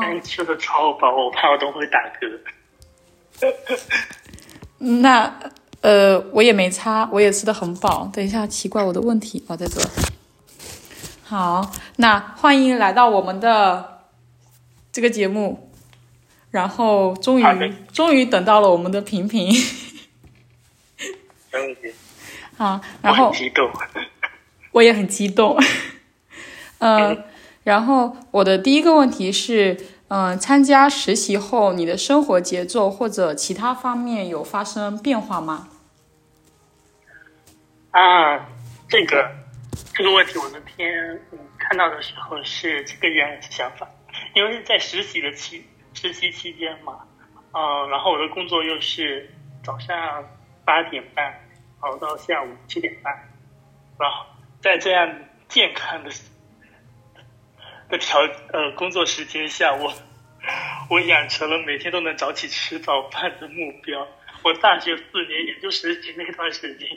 [0.00, 2.40] 但吃的超饱，我怕我等会打嗝。
[4.78, 5.32] 那
[5.80, 8.10] 呃，我也没差，我也吃的很饱。
[8.12, 9.80] 等一下，奇怪，我的问题哦，在这。
[11.22, 14.02] 好，那欢迎来到我们的
[14.92, 15.70] 这个节目，
[16.50, 19.52] 然后终于终于等到了我们的平平。
[21.52, 21.92] 没问题。
[22.56, 23.70] 好，然后激动，
[24.72, 25.58] 我也很激动。
[26.78, 27.24] 嗯，
[27.66, 29.76] 然后我的第一个问题是，
[30.06, 35.66] 嗯，参加实习后，你的生活节奏或者其他方面有发生变化吗？
[37.90, 38.46] 啊，
[38.88, 39.28] 这个
[39.92, 40.88] 这个问题，我那天
[41.32, 43.90] 嗯看到的时候是这个样子想法，
[44.36, 47.00] 因为是在实习的期实习期间嘛，
[47.50, 49.28] 嗯，然后我的工作又是
[49.64, 50.24] 早上
[50.64, 51.34] 八点半。
[51.80, 53.12] 熬到下午七点半，
[53.98, 54.24] 然后
[54.62, 55.06] 在这样
[55.46, 56.10] 健康的
[57.88, 58.20] 的条
[58.52, 59.92] 呃工作时间下，我
[60.90, 64.06] 我养成了每天都能早起吃早饭的目标。
[64.42, 66.88] 我大学四年也就实习 那段时间，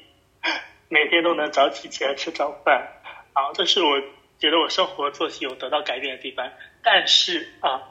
[0.89, 2.87] 每天都能早起起来吃早饭，
[3.35, 3.99] 然后这是我
[4.39, 6.47] 觉得我生活作息有得到改变的地方。
[6.83, 7.81] 但是啊，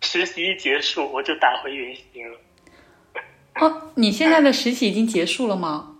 [0.00, 2.38] 实习一结束，我就打回原形了。
[3.56, 5.96] 哦，你现在的实习已经结束了吗？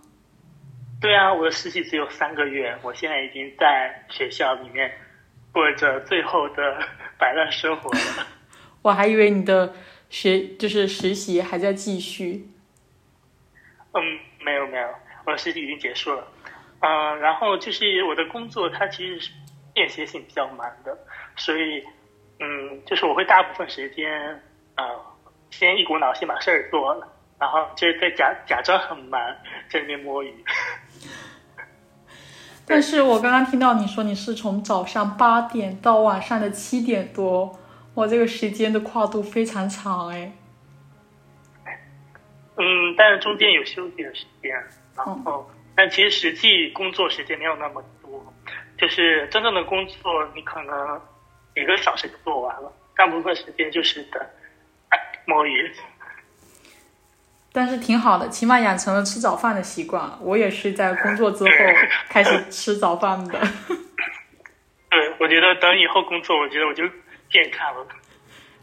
[1.01, 4.91] 对啊，我的实习只有三个月，我现在已经在学校里面
[5.55, 6.77] 过着最后的
[7.17, 8.27] 摆烂生活了。
[8.83, 9.73] 我还以为你的
[10.09, 12.49] 学就是实习还在继续。
[13.93, 14.03] 嗯，
[14.43, 14.89] 没有没有，
[15.25, 16.27] 我的实习已经结束了。
[16.81, 19.31] 嗯，然后就是我的工作，它其实是
[19.73, 20.97] 便携性比较满的，
[21.37, 21.81] 所以
[22.41, 24.11] 嗯，就是我会大部分时间
[24.75, 24.83] 啊，
[25.51, 27.07] 先一股脑先把事儿做了，
[27.39, 29.21] 然后就是在假假装很忙，
[29.69, 30.35] 在那边摸鱼。
[32.67, 37.59] 但是我刚刚听到你说你是从早上八点到晚上的七点多，
[37.93, 40.31] 我，这个时间的跨度非常长哎。
[42.57, 44.51] 嗯，但是中间有休息的时间，
[44.95, 48.33] 然后，但其实实际工作时间没有那么多，
[48.77, 51.01] 就是真正的工作你可能
[51.53, 54.21] 几个小时就做完了，大部分时间就是等
[55.25, 55.71] 摸鱼。
[57.55, 60.11] 但是挺好的，起码养成了吃早饭的习惯。
[60.19, 61.49] 我也是在工作之后
[62.09, 63.39] 开始吃早饭的。
[64.91, 66.83] 对，我觉得等以后工作，我觉得我就
[67.31, 67.87] 健康了。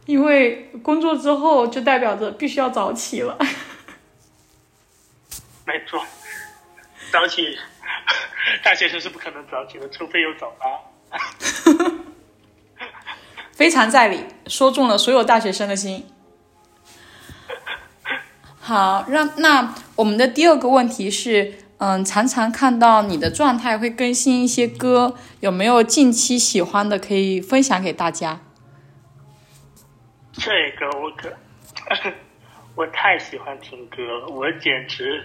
[0.05, 3.39] 因为工作之后就代表着必须要早起了。
[5.65, 6.05] 没错，
[7.11, 7.57] 早起，
[8.63, 10.67] 大学生是不可能早起的，除非有早八。
[13.53, 16.12] 非常在理，说中了所有大学生的心。
[18.73, 28.41] 好，让那我们的第二个问题是，嗯，常常看到你的状态会更新一些歌，有没有近期喜欢的可以分享给大家？
[30.33, 31.31] 这个我可，
[32.75, 35.23] 我太喜欢听歌了，我简直，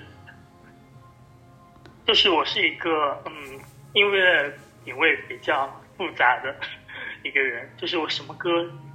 [2.05, 3.31] 就是我是一个嗯，
[3.93, 4.51] 因为
[4.83, 6.53] 品味比较复杂的
[7.23, 8.49] 一个人，就是我什么歌，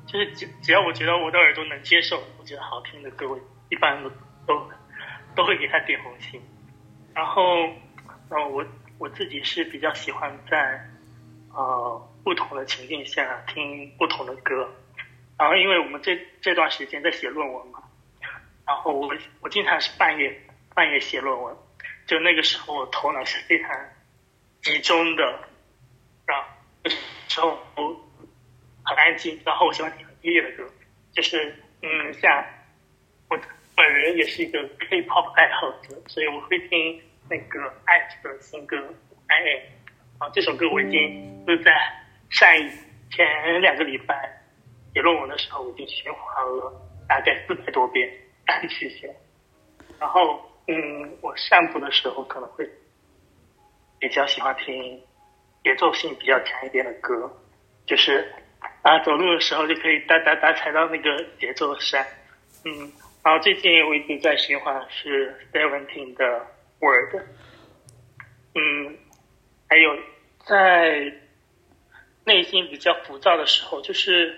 [0.07, 3.39] 就是只只要我觉得我的耳朵能接受，我觉得好听的歌，我
[3.71, 4.11] 一般都。
[4.47, 4.71] 都
[5.35, 6.41] 都会给他点红心，
[7.15, 7.43] 然后，
[8.29, 8.65] 呃，我
[8.99, 10.85] 我自己是比较喜欢在
[11.53, 14.69] 呃不同的情境下听不同的歌，
[15.39, 17.83] 然后因为我们这这段时间在写论文嘛，
[18.67, 20.41] 然后我我经常是半夜
[20.75, 21.57] 半夜写论文，
[22.07, 23.71] 就那个时候我头脑是非常
[24.61, 25.25] 集中的，
[26.27, 26.45] 然后
[27.29, 27.59] 时候
[28.85, 30.71] 很安静，然后我喜欢听音乐的歌，
[31.13, 32.45] 就是嗯像
[33.31, 33.39] 我。
[33.83, 38.77] 本人也是一个 K-pop 爱好者，所以我会听那个 IVE 的新歌
[39.27, 39.61] 《I Am》
[40.25, 41.73] 啊，这首歌我已经就在
[42.31, 42.71] 上一
[43.11, 44.41] 前两个礼拜
[44.95, 46.73] 写论文的时候，我已经循环了
[47.09, 48.09] 大概四百多遍
[48.47, 49.13] 单曲线。
[49.99, 52.65] 然后，嗯，我散步的时候可能会
[53.99, 55.03] 比较喜欢听
[55.65, 57.29] 节奏性比较强一点的歌，
[57.85, 58.33] 就是
[58.83, 62.01] 啊，走路的时候就可以哒哒哒踩到那个节奏上，
[62.65, 62.93] 嗯。
[63.25, 66.45] 然后最近我一直在循环是 Seventeen 的
[66.81, 67.23] Word，
[68.57, 68.99] 嗯，
[69.69, 69.97] 还有
[70.45, 71.13] 在
[72.25, 74.37] 内心比较浮躁的时候，就是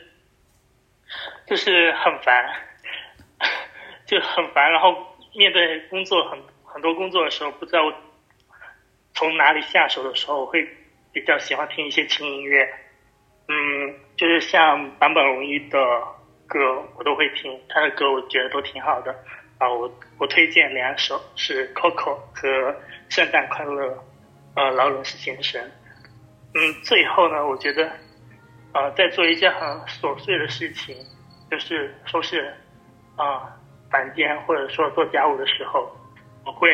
[1.46, 2.54] 就是很烦，
[4.04, 4.70] 就很烦。
[4.70, 7.80] 然后面对工作很很多工作的时候，不知道
[9.14, 10.68] 从哪里下手的时候，我会
[11.10, 12.68] 比较喜欢听一些轻音乐，
[13.48, 15.78] 嗯，就是像坂本龙一的。
[16.46, 16.58] 歌
[16.96, 19.14] 我都会听，他的歌我觉得都挺好的
[19.58, 19.68] 啊。
[19.68, 22.48] 我我推荐两首是 Coco 和
[23.08, 23.86] 《圣诞快乐》，
[24.56, 25.60] 呃，劳伦斯先生。
[26.54, 27.90] 嗯，最后呢，我觉得
[28.72, 30.94] 呃在做一些很琐碎的事情，
[31.50, 32.54] 就是收拾
[33.16, 33.56] 啊
[33.90, 35.90] 房间或者说做家务的时候，
[36.44, 36.68] 我会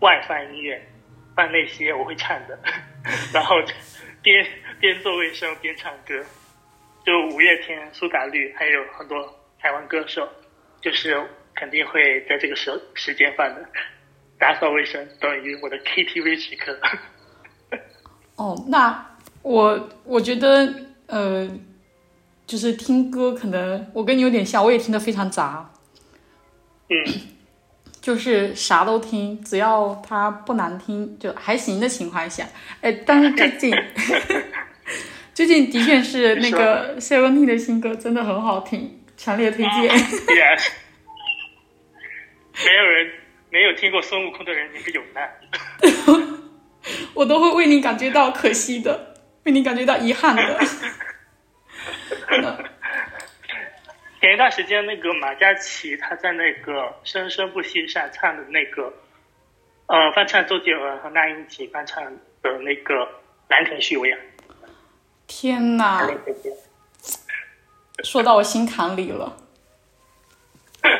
[0.00, 0.80] 外放音乐，
[1.36, 2.58] 放那些我会唱的，
[3.34, 3.56] 然后
[4.22, 4.46] 边
[4.78, 6.24] 边做卫生边唱歌，
[7.04, 10.28] 就五月天、苏打绿，还有很多台湾歌手，
[10.80, 11.20] 就是
[11.54, 13.66] 肯定会在这个时时间放的。
[14.38, 16.78] 打扫卫生等于我的 KTV 时刻。
[18.36, 20.74] 哦，那我我觉得
[21.06, 21.46] 呃，
[22.46, 25.70] 就是听歌，可能我跟你有点像，我也听得非常杂，
[26.88, 27.20] 嗯，
[28.00, 32.46] 就是啥都听，只要它不难听就还行的情况下。
[32.80, 33.70] 哎，但是最近
[35.40, 39.88] 最近的确是 那个 Seventeen 的新歌真的很好听，强烈推荐。
[39.88, 40.68] Yes，
[42.62, 43.10] 没有人
[43.48, 45.30] 没有听过孙悟空的人，你是有难。
[47.14, 49.14] 我都会为你感觉到可惜的，
[49.44, 50.60] 为你感觉到遗憾的。
[54.20, 56.72] 前一段时间，那个马嘉祺他在那个
[57.02, 58.92] 《生生不息》上唱的那个，
[59.86, 62.04] 呃，翻唱周杰伦和那英一起翻唱
[62.42, 62.94] 的那个
[63.48, 64.14] 《兰亭序》，我也
[65.32, 66.10] 天哪，
[68.02, 69.36] 说到我心坎里了。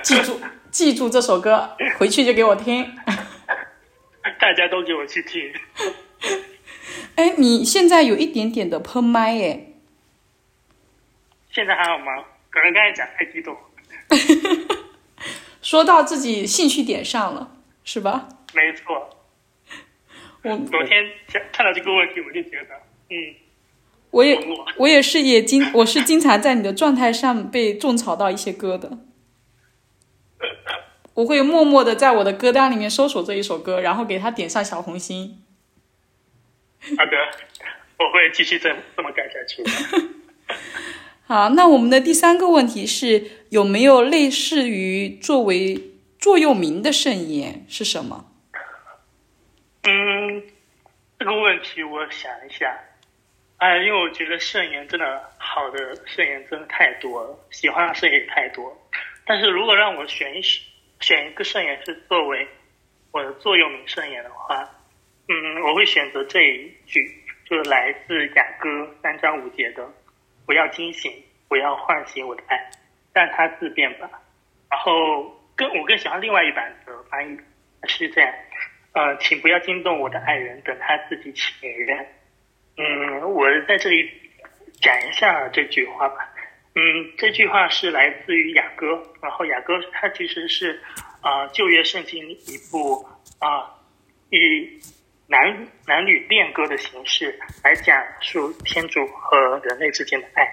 [0.05, 0.41] 记住，
[0.71, 2.97] 记住这首歌，回去就给我听。
[4.39, 5.53] 大家都给我去听。
[7.17, 9.75] 哎，你现在有一点点的喷麦耶。
[11.51, 12.25] 现在还好吗？
[12.51, 13.57] 可能刚才讲太激动。
[15.61, 18.29] 说到自己兴趣点上了，是吧？
[18.55, 19.11] 没错。
[20.43, 21.05] 我昨天
[21.53, 22.75] 看到这个问题，我就觉得，
[23.11, 23.35] 嗯，
[24.11, 24.39] 我也
[24.79, 28.99] 我也是也经我是经常在你的状态上被种草到一些歌的。
[31.15, 35.43] 我会默默的在我的歌单里面搜索这一首歌，然后给他点上小红心。
[36.81, 37.13] 好的，
[37.99, 39.63] 我会继续这这么干下去。
[41.27, 48.33] 好，那我们的第三个问题是有没有类似于作为座右铭的圣言是什么？
[49.83, 50.43] 嗯，
[51.19, 52.77] 这个问题我想一下。
[53.61, 58.75] 哎，因为我觉得圣言真的好的圣言真的太多了，喜欢的圣言也太多。
[59.27, 60.41] 但是如果让我选一
[61.01, 62.49] 选一个圣言是作为
[63.13, 64.67] 我的座右铭圣言的话，
[65.29, 67.15] 嗯，我会选择这一句，
[67.45, 69.87] 就是来自雅歌三章五节的。
[70.47, 71.13] 不要惊醒，
[71.47, 72.71] 不要唤醒我的爱，
[73.13, 74.09] 让它自变吧。
[74.71, 77.39] 然后更我更喜欢另外一版的翻译
[77.87, 78.35] 是这样，
[78.95, 82.20] 呃，请不要惊动我的爱人，等他自己请愿。
[82.83, 84.11] 嗯，我在这里
[84.81, 86.17] 讲一下这句话吧。
[86.75, 86.81] 嗯，
[87.19, 90.81] 这句话是来自于雅歌，然后雅歌它其实是
[91.21, 93.05] 啊、呃、旧约圣经一部
[93.39, 93.69] 啊、
[94.31, 94.81] 以
[95.27, 100.45] 男男女恋歌的形式来讲述天主和人类之间的爱。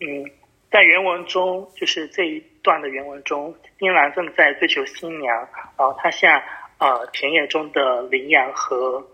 [0.00, 0.30] 嗯，
[0.70, 5.34] 在原文中，就是这一段的原文中，新郎正在追求新娘，
[5.78, 6.42] 然后他向
[6.78, 9.08] 呃田野中的羚羊和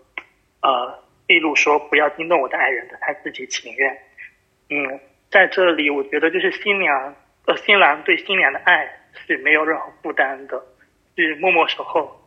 [0.61, 3.97] 呃秘鲁说：“不要惊动我的爱人的，他自己情愿。”
[4.69, 7.15] 嗯，在这里，我觉得就是新娘
[7.45, 10.61] 呃新郎对新娘的爱是没有任何负担的，
[11.15, 12.19] 是默默守候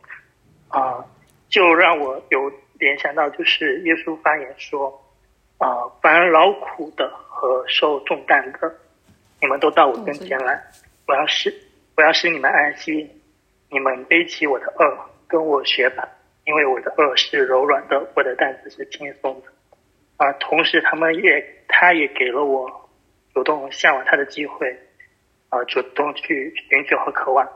[0.69, 0.79] 啊。
[0.79, 1.05] 呃
[1.51, 2.49] 就让我有
[2.79, 4.89] 联想到，就是耶稣发言说
[5.59, 8.73] ：“啊、呃，凡劳苦的和受重担的，
[9.41, 10.63] 你们都到我跟前来，
[11.07, 11.53] 我要使
[11.97, 13.11] 我要使你们安息。
[13.69, 16.07] 你们背起我的恶，跟我学吧，
[16.45, 19.47] 因为我的恶是柔软的，我的担子是轻松的。
[20.17, 22.89] 啊、同时他们也他也给了我
[23.33, 24.79] 主动向往他的机会，
[25.49, 27.47] 啊、主动去寻求和渴望。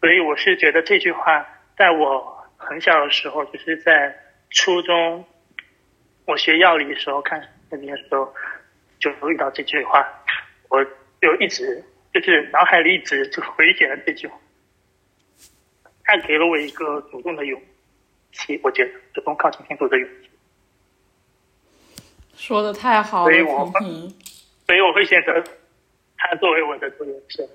[0.00, 4.12] 所以我是觉得这句话在我。”很小的时候，就是在
[4.50, 5.24] 初中，
[6.26, 8.34] 我学药理的时候看那边的时候，
[8.98, 10.04] 就遇到这句话，
[10.68, 10.84] 我
[11.20, 11.80] 就一直
[12.12, 14.36] 就是脑海里一直就回忆起了这句话，
[16.08, 17.60] 它给了我一个主动的勇
[18.32, 20.30] 气，我觉得主动靠近天主的勇气。
[22.34, 23.70] 说的太好了，所以我
[24.66, 25.34] 所以我会选择
[26.16, 27.48] 他作为我的座右铭。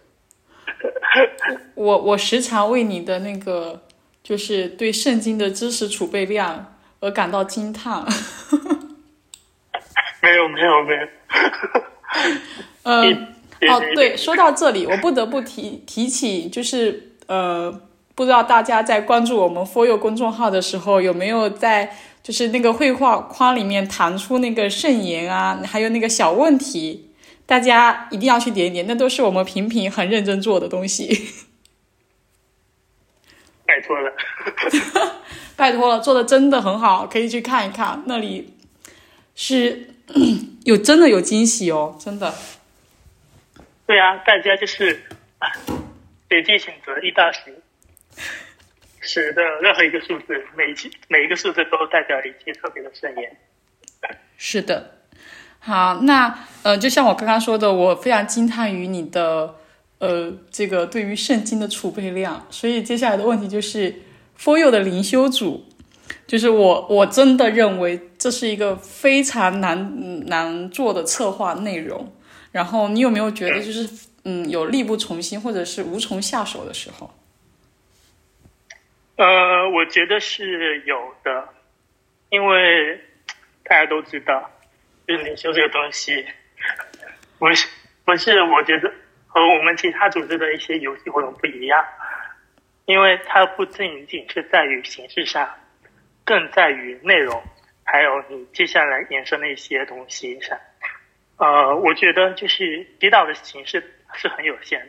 [1.74, 3.81] 我我时常为你的那个。
[4.24, 8.05] 就是对圣经的知识储备量而感到惊叹。
[10.22, 11.05] 没有没有没有。
[12.83, 13.36] 嗯，
[13.69, 17.81] 哦，对，说到这里，我不得不提提起，就是呃，
[18.15, 27.10] 不知道大家在关注我们 For You 公众号的时候，有没有在就是那个绘画框里面弹出那个圣言啊，还有那个小问题，
[27.46, 31.27] 大家一定要去点一点，那都是我们平平很认真做的东西。
[33.65, 34.12] 拜托了，
[35.55, 38.03] 拜托了，做的真的很好，可以去看一看。
[38.05, 38.53] 那里
[39.34, 39.96] 是
[40.65, 42.36] 有真的有惊喜哦，真的。
[43.88, 45.03] 对啊，大家就是
[45.39, 45.50] 啊
[46.29, 47.62] 随机选择一到十，
[49.01, 50.75] 十的任何一个数字，每一
[51.10, 53.38] 每一个数字都代表一切特别的盛宴。
[54.38, 55.00] 是的，
[55.60, 59.55] 好，那呃，就像我刚刚说的，我非常惊叹于你的
[60.00, 63.93] 呃这个对于圣经的储备量，所以接下来的问题就是
[64.38, 65.65] ，For You 的灵修组，
[66.27, 72.13] 就是我我真的认为这是一个非常难难做的策划内容。
[72.51, 73.89] 然后你有没有觉得就是
[74.25, 77.10] 嗯有力不从心或者是无从下手的时候？
[79.23, 81.47] 呃，我觉得是有的，
[82.27, 82.99] 因为
[83.63, 84.51] 大家都知道，
[85.07, 86.27] 就是领袖这个东西，
[87.39, 87.69] 不是
[88.03, 88.93] 不是，我觉得
[89.27, 91.85] 和我们其他组织的一些游戏活动不一样，
[92.83, 95.49] 因为它不仅仅是在于形式上，
[96.25, 97.41] 更在于内容，
[97.85, 100.59] 还有你接下来延伸的一些东西上。
[101.37, 103.81] 呃，我觉得就是祈祷的形式
[104.15, 104.87] 是很有限的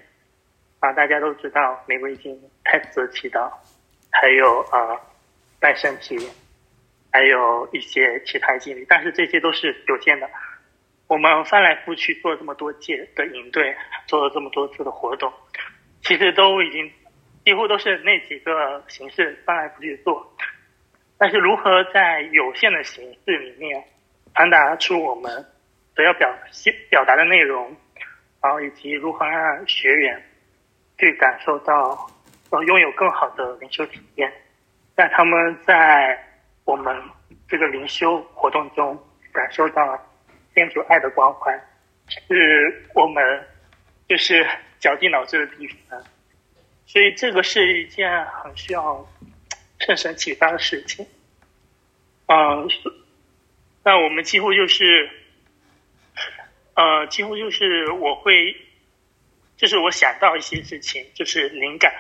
[0.81, 3.49] 啊，大家都知道玫瑰金、太子祈祷，
[4.21, 5.01] 还有啊
[5.61, 6.17] 拜圣体，
[7.13, 10.29] 还有一些其他经历，但是这些都是有限的。
[11.07, 15.33] 我们翻来覆去做这么多届的营队，做了这么多次的活动，
[16.03, 16.91] 其实都已经
[17.45, 20.35] 几乎都是那几个形式翻来覆去做，
[21.19, 23.85] 但是如何在有限的形式里面
[24.35, 25.45] 传达出我们。
[25.97, 27.73] 所要表现表达的内容，
[28.43, 30.21] 然后以及如何让学员
[30.99, 32.11] 去感受到
[32.63, 34.33] 拥有更好的灵修体验，
[34.95, 36.19] 让他们在
[36.65, 36.97] 我们
[37.49, 38.97] 这个灵修活动中
[39.33, 39.99] 感受到
[40.55, 41.59] 天主爱的光环，
[42.29, 43.47] 是我们
[44.09, 44.47] 就是
[44.79, 46.03] 绞尽脑汁的地方。
[46.87, 49.07] 所以这个是一件很需要
[49.81, 51.07] 圣神启发的事情。
[52.27, 52.69] 嗯，
[53.83, 55.11] 那我们几乎就是。
[56.77, 58.57] 呃，几乎就是我会，
[59.57, 61.95] 就是我想到一些事情，就是灵感，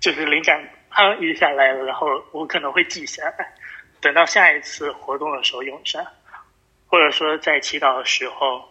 [0.00, 3.54] 就是灵感啊一下来了，然后我可能会记下来，
[4.00, 6.04] 等到下一次活动的时候用上，
[6.86, 8.62] 或者说在祈祷的时候，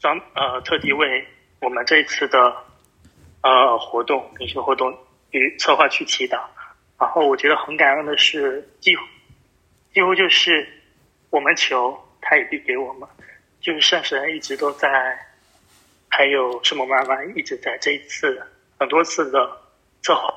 [0.00, 1.26] 专呃特地为
[1.60, 2.54] 我们这一次的
[3.42, 4.96] 呃活动灵修活动
[5.30, 6.40] 与策划去祈祷，
[6.98, 9.02] 然后我觉得很感恩的是，几乎
[9.92, 10.68] 几乎就是
[11.30, 13.08] 我们求，他也必给我们。
[13.58, 15.18] 就是圣神一直都在，
[16.08, 18.40] 还有圣母妈妈一直在这一次
[18.78, 19.60] 很多次的
[20.06, 20.32] 策划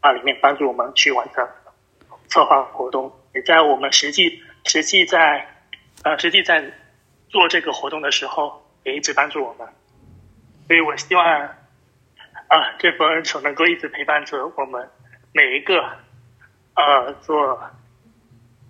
[0.00, 1.48] 啊里面帮助我们去完成
[2.26, 5.46] 策划活动，也在我们实际实际在
[6.02, 6.72] 呃实际在
[7.28, 9.68] 做这个活动的时候，也一直帮助我们。
[10.66, 11.24] 所以我希望
[12.48, 14.90] 啊这份恩宠能够一直陪伴着我们
[15.32, 15.96] 每一个
[16.74, 17.70] 呃做。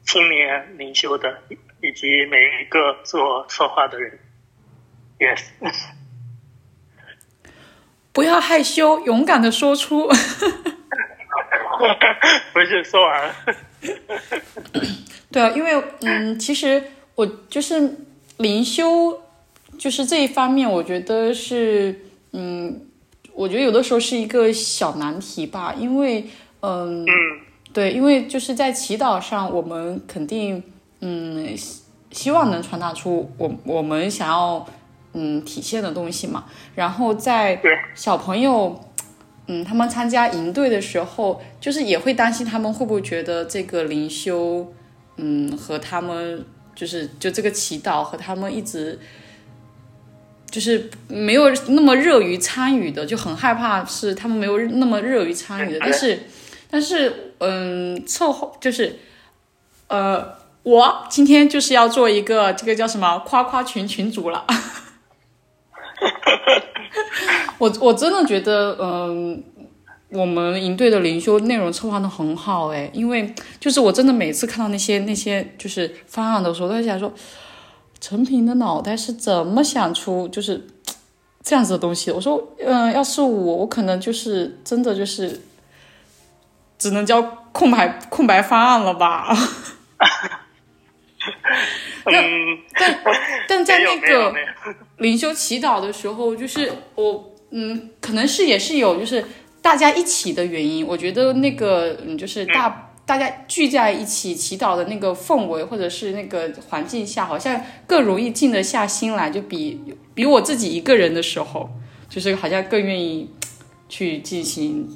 [0.04, 1.42] 青年领袖的，
[1.80, 4.18] 以及每一个做策划的人
[5.20, 5.44] ，yes，
[8.12, 10.08] 不要害羞，勇敢的说出。
[12.52, 13.34] 不是说完了。
[15.32, 16.82] 对啊，因为嗯，其实
[17.14, 17.96] 我就是
[18.36, 19.18] 灵修，
[19.78, 22.86] 就是这一方面，我觉得是嗯，
[23.34, 26.28] 我觉得有的时候是一个小难题吧，因为
[26.60, 27.04] 嗯。
[27.72, 30.62] 对，因为就是在祈祷上，我们肯定
[31.00, 31.56] 嗯
[32.10, 34.66] 希望能传达出我我们想要
[35.12, 36.44] 嗯体现的东西嘛。
[36.74, 37.60] 然后在
[37.94, 38.80] 小朋友
[39.46, 44.72] 嗯他们参加营队的时候，就是也会担心他们会不会觉得这个灵修
[45.16, 48.98] 嗯和他们就是就这个祈祷和他们一直
[50.50, 56.18] 就是没有那么热于参与的，就很害怕是他们没有那么热于参与的，但是。
[56.74, 58.98] 但是，嗯，凑合就是，
[59.88, 60.26] 呃，
[60.62, 64.46] 我今天就是要做一个这个叫什么夸夸群群主了。
[67.58, 69.42] 我我真的觉得，嗯，
[70.10, 77.12] 我们营队的灵修内容策划的很好哎，因为就是我真的每次看到那些那些就是方案的时候，都在想说，
[78.00, 80.66] 陈平的脑袋是怎么想出就是
[81.42, 82.10] 这样子的东西？
[82.10, 85.40] 我说，嗯，要是我，我可能就是真的就是。
[86.78, 89.32] 只能叫空白空白方案了吧？
[92.74, 93.14] 但但
[93.48, 94.34] 但在那个
[94.98, 99.24] 灵修祈祷的时候，就是我嗯，可能是也是有就是
[99.60, 100.86] 大家一起的原因。
[100.86, 109.80] 我觉得那个嗯，就是大大家聚在一起祈祷的那个氛围，或者是那个环境下，好像更容易静得下心来，就比
[110.14, 111.68] 比我自己一个人的时候，
[112.08, 113.30] 就是好像更愿意
[113.88, 114.88] 去进行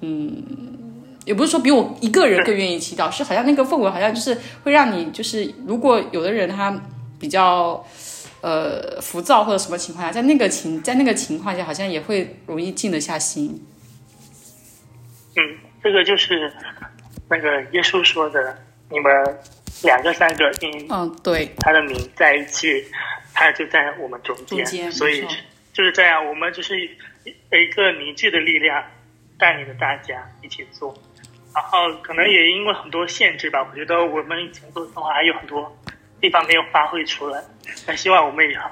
[0.00, 0.85] 嗯。
[1.26, 6.80] 也不是说比我一个人更愿意祈祷，是好像那个氛围好像就是会让你就是，如果有的人他
[7.18, 7.84] 比较
[8.42, 13.60] 呃浮躁或者什么情况下，在那个情在那个情况下，好像也会容易静得下心。
[15.34, 16.52] 嗯，这个就是
[17.28, 18.56] 那个耶稣说的，
[18.88, 19.12] 你们
[19.82, 22.84] 两个三个因嗯，对，他的名在一起，
[23.34, 25.26] 他就在我们中间，中间所以
[25.72, 28.84] 就是这样，我们就是一个凝聚的力量，
[29.36, 30.96] 带领着大家一起做。
[31.56, 35.74] 然后可能也因为很多限制吧，我觉得我们以前做的话还有很多
[36.20, 37.42] 地方没有发挥出来。
[37.86, 38.70] 那希望我们以后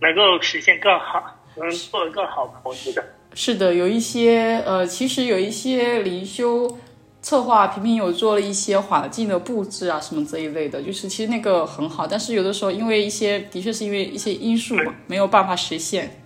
[0.00, 1.22] 能够实现更好，
[1.56, 2.58] 能做得更好吧。
[2.64, 3.04] 我觉得，
[3.34, 6.78] 是的，有一些呃，其实有一些灵修
[7.20, 16.22] 策划，平平有做了一些环境的布置啊，什么这一类的，就是其实那个很好，但是有的时候因为一些，的确是因为一些因素嘛，没有办法实现。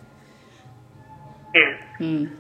[1.55, 1.61] 嗯
[1.99, 2.31] 嗯，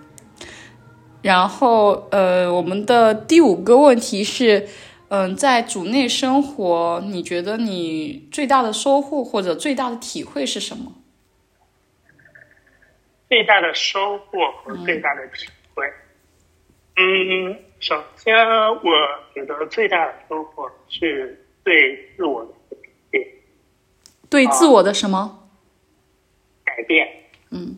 [1.22, 4.68] 然后呃，我们的第五个问题是，
[5.08, 10.92] 嗯、在组内生活，你觉得你最大的收获或者最大的体会是什么？
[13.28, 15.84] 最大的收获和最大的体会。
[16.96, 18.90] 嗯，首先我
[19.34, 23.26] 觉得最大的收获是对自我的改变。
[24.30, 25.50] 对自我的什么？
[26.64, 27.06] 改变。
[27.50, 27.76] 嗯。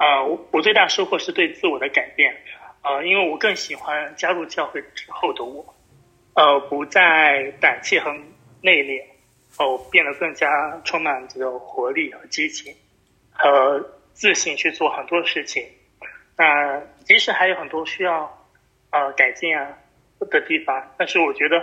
[0.00, 2.34] 呃，我最大收获是对自我的改变。
[2.82, 5.74] 呃，因为我更喜欢加入教会之后的我，
[6.32, 8.10] 呃，不再胆怯和
[8.62, 9.04] 内敛，
[9.58, 12.74] 哦，变得更加充满着活力和激情，
[13.30, 13.78] 和
[14.14, 15.62] 自信去做很多事情。
[16.38, 18.48] 那、即使还有很多需要
[18.92, 19.76] 呃改进啊
[20.18, 21.62] 的地方，但是我觉得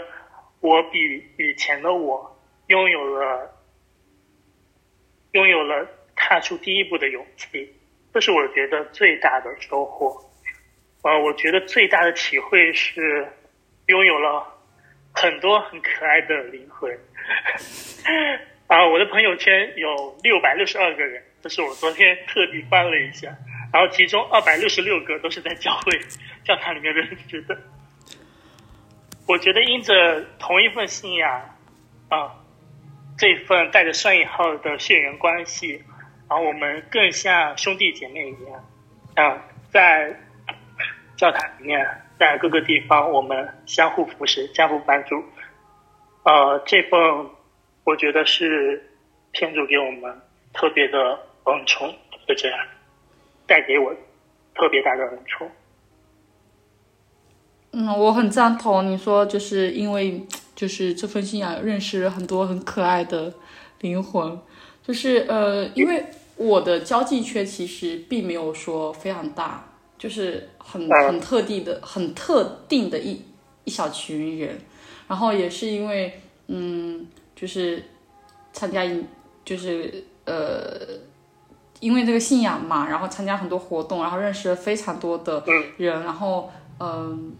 [0.60, 1.00] 我比
[1.40, 3.52] 以前的我拥有了
[5.32, 7.74] 拥有了踏出第一步的勇气，
[8.18, 10.20] 这是我觉得最大的收获。
[11.04, 13.28] 呃，我觉得最大的体会是
[13.86, 14.44] 拥有了
[15.14, 16.92] 很多很可爱的灵魂。
[18.66, 23.28] 啊，我的朋友圈有六百六十二个人，这是我昨天特地翻了一下，
[23.72, 25.92] 然后其中二百六十六个都是在教会
[26.44, 27.56] 教堂里面认识的。
[29.28, 31.56] 我觉得因着同一份信仰，
[32.10, 32.34] 啊，
[33.16, 35.84] 这份带着双引号的血缘关系，
[36.30, 38.64] 然后我们更像兄弟姐妹一样，
[39.16, 40.14] 啊，在
[41.16, 41.86] 教堂里面，
[42.20, 45.24] 在各个地方，我们相互扶持，相互帮助。
[46.24, 47.00] 呃，这份
[47.86, 48.92] 我觉得是
[49.32, 50.22] 天主给我们
[50.54, 51.96] 特别的恩宠，
[52.28, 52.60] 就这样
[53.46, 53.96] 带给我
[54.54, 55.50] 特别大的恩宠。
[57.72, 63.34] 嗯，我很赞同你说，就是因为就是这份信仰认识了很多很可爱的
[63.80, 64.38] 灵魂，
[64.88, 66.06] 就是呃，因为
[66.38, 73.22] 我的交际圈其实并没有说非常大，就是很很特地的、很特定的一
[73.66, 74.58] 一小群人，
[75.08, 77.84] 然后也是因为嗯，就是
[78.54, 79.04] 参加一
[79.44, 81.06] 就是呃。
[81.80, 85.44] 因为这个信仰嘛，然后参加很多活动，然后认识了非常多的
[85.78, 87.36] 人，然后嗯、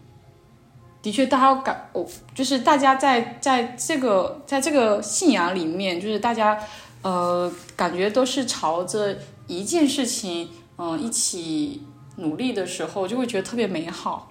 [1.02, 2.06] 的确，大家感我
[2.36, 6.56] 就是大家在在这个在这个信仰里面，就是大家
[7.02, 11.82] 呃感觉都是朝着一件事情嗯、一起
[12.16, 14.30] 努力的时候，就会觉得特别美好。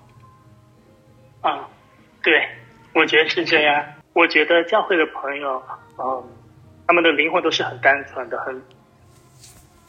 [1.41, 1.69] 啊，
[2.23, 2.47] 对，
[2.93, 3.85] 我觉得是这样。
[4.13, 5.61] 我觉得教会的朋友，
[5.97, 6.23] 嗯，
[6.87, 8.61] 他们的灵魂都是很单纯的，很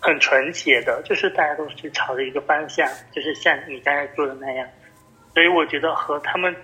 [0.01, 4.69] 很纯洁的，就是大家都是朝着一个方向，就是像你刚才说的那样。
[5.33, 6.55] 所以我觉得和他们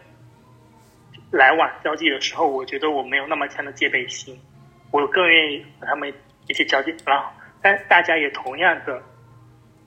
[1.30, 4.36] 来往交际的时候，我觉得我没有那么强的戒备心，
[4.94, 6.14] 我更愿意和他们
[6.46, 6.94] 一起交际。
[7.04, 7.28] 然后，
[7.60, 9.02] 但大家也同样的，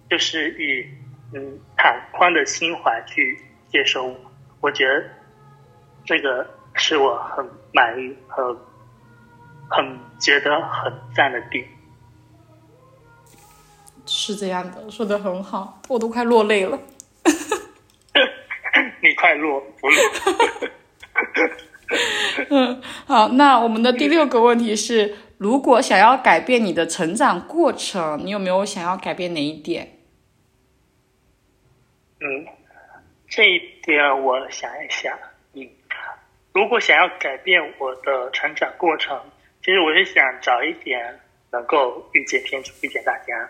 [0.10, 0.86] 就是以
[1.34, 4.16] 嗯坦宽的心怀去接受我。
[4.60, 5.06] 我觉得
[6.06, 8.54] 这个是我很满意和
[9.70, 11.66] 很觉得很赞的点。
[14.06, 16.78] 是这样的，说的很好，我都快落泪了。
[19.02, 19.98] 你快落不落？
[22.50, 30.00] 嗯，好，那我们的第六个问题是：如果想要改变你的成长过程，你有没有想要改变哪一点？
[32.20, 32.46] 嗯，
[33.30, 35.18] 这一点我想一想。
[35.54, 35.68] 嗯，
[36.54, 39.20] 如果想要改变我的成长过程，
[39.64, 41.20] 其实我是想早一点
[41.52, 43.50] 能够遇见天主，遇见大家。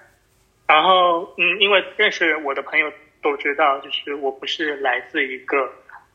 [0.67, 2.91] 然后，嗯，因为认识我的朋友
[3.23, 5.71] 都知道，就是我不是来自一个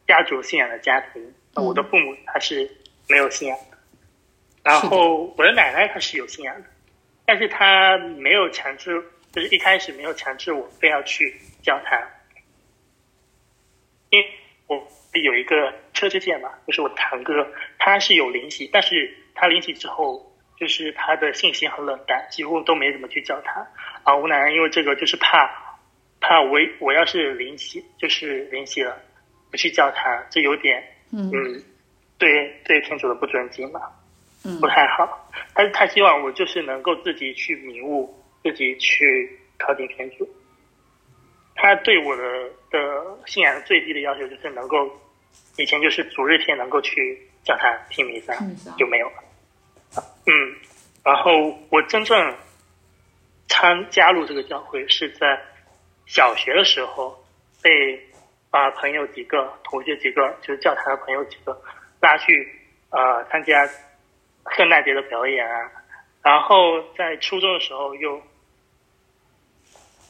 [0.07, 2.71] 家族信仰的家庭，嗯我的父母他是
[3.09, 3.79] 没有信仰的，
[4.63, 6.69] 然后我的奶奶她是有信仰的，
[7.27, 12.01] 但是她没有强制，就是一开始没有强制我非要去教堂，
[14.11, 14.27] 因为
[14.67, 17.47] 我有一个车之健嘛，就是我堂哥，
[17.79, 23.67] 他是有灵洗，但是他灵洗之后，就是他的信息很冷淡，几乎都没怎么去叫他。
[24.05, 25.51] 啊，我奶奶因为这个就是怕
[26.21, 28.99] 怕我我要是灵洗，就是灵洗了，
[29.51, 31.63] 不去叫他，这有点嗯嗯，
[32.19, 33.81] 对对天主的不尊敬嘛。
[34.45, 35.31] 嗯不太好。
[35.55, 40.29] 但是他希望我就是能够自己去明悟，自己去靠近天主。
[41.55, 42.23] 他对我的
[42.71, 44.91] 的信仰最低的要求就是能够，
[45.59, 49.23] 以前就是主日天能够去叫他听弥撒听弥撒就没有了。
[50.27, 50.33] 嗯，
[51.05, 52.37] 然后我真正
[53.47, 55.41] 参加入这个教会是在
[56.07, 57.17] 小学的时候，
[57.63, 58.01] 被
[58.53, 61.59] 啊、朋友几个、同学几个，就是教堂的朋友几个
[62.01, 62.47] 拉去
[62.91, 63.67] 呃参加
[64.55, 65.73] 圣诞节的表演啊，
[66.23, 68.21] 然后在初中的时候又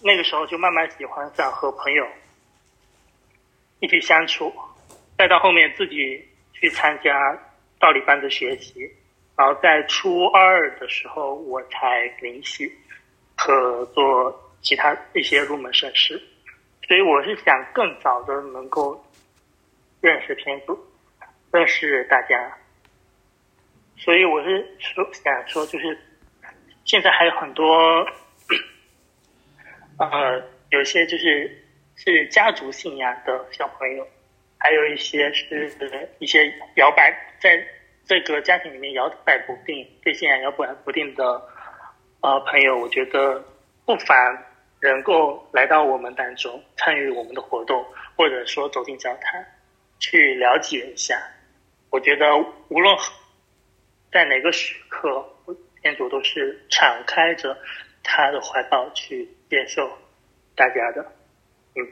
[0.02, 2.04] 那个时候就慢慢喜欢上和朋友
[3.78, 4.52] 一起相处，
[5.16, 7.38] 再到后面自己去参加
[7.78, 8.90] 道理班的学习，
[9.36, 12.72] 然后在初二的时候我才联系
[13.36, 16.20] 和做其他一些入门圣事，
[16.88, 19.04] 所以我是想更早的能够
[20.00, 20.78] 认识天主，
[21.52, 22.58] 认识大家，
[23.96, 25.96] 所以我是说想说，就是
[26.84, 28.04] 现在还有很多，
[29.98, 31.64] 呃，有些就是
[31.94, 34.06] 是家族信仰的小朋友，
[34.58, 35.70] 还有一些是
[36.18, 37.64] 一些摇摆在
[38.04, 41.24] 这个家庭里面摇摆不定、对信仰摇摆不定的
[42.20, 43.42] 呃朋友，我觉得
[43.86, 44.16] 不妨
[44.82, 47.84] 能够来到我们当中，参与我们的活动，
[48.16, 49.40] 或者说走进教堂，
[50.00, 51.16] 去了解一下。
[51.88, 52.26] 我觉得
[52.68, 52.96] 无论
[54.10, 55.24] 在哪个时刻，
[55.80, 57.56] 天主都是敞开着
[58.02, 59.88] 他的怀抱去接受
[60.56, 61.12] 大家的。
[61.76, 61.86] 嗯，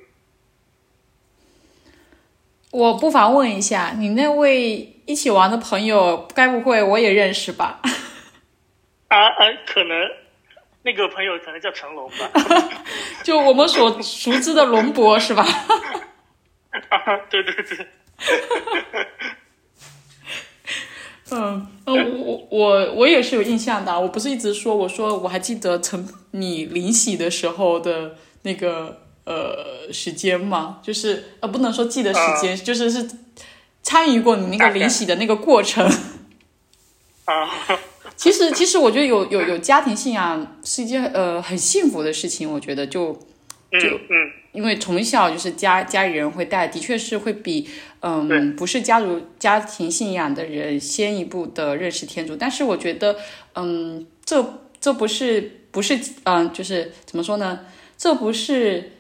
[2.73, 7.81] 我不妨问一下，你那位一起玩的朋友，该不会我也认识吧？
[9.07, 9.97] 啊啊，可能
[10.83, 12.31] 那个朋友可能叫成龙吧。
[13.23, 15.45] 就我们所熟知的龙博是吧？
[16.89, 17.87] 啊，对对对。
[21.33, 24.01] 嗯，呃，我我我也是有印象的。
[24.01, 33.09] 我不是一直说，我说我还记得成你临洗的时候的那个呃时间吗，就是呃不能说记得时间，就是是
[33.83, 35.89] 参与过你那个临洗的那个过程。
[37.27, 37.49] 啊，
[38.21, 43.15] 其实其实我觉得有有有家庭信仰是一件呃很幸福的事情，我觉得就
[43.71, 47.67] 就嗯因为从小就是家家里人会带，的确是会比
[48.01, 52.37] 嗯不是家族家庭信仰的人先一步的认识天主。
[52.37, 53.17] 但是我觉得，
[53.55, 57.61] 嗯，这这不是不是嗯，就是怎么说呢？
[57.97, 58.93] 这不是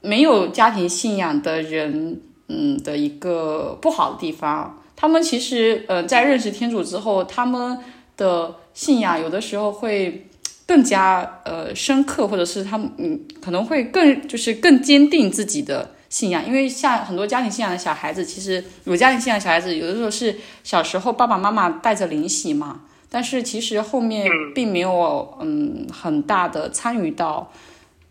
[0.00, 4.82] 没有家庭信仰的人嗯的一个不好的地方。
[4.96, 7.78] 他们其实呃在认识天主之后，他们
[8.16, 10.26] 的信仰有的时候会。
[10.64, 27.52] 更加呃深刻，或者是他们嗯可能会更就是更坚定自己的信仰，因为像很多家庭信仰的小孩子，其实有家庭信仰的小孩子，有的时候是小时候爸爸妈妈带着灵洗嘛，但是其实后面并没有嗯很大的参与到